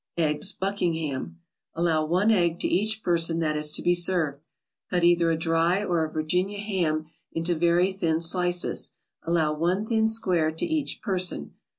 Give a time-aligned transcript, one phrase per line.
[0.17, 1.39] EGGS BUCKINGHAM
[1.75, 4.41] Allow one egg to each person that is to be served.
[4.89, 10.07] Cut either a dry or a Virginia ham into very thin slices; allow one thin
[10.07, 11.53] square to each person.